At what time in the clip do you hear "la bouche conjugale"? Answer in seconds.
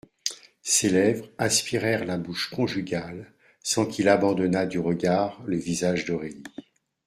2.05-3.31